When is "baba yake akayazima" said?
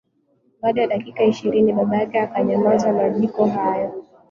1.73-2.93